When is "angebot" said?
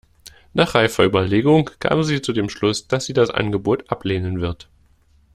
3.29-3.91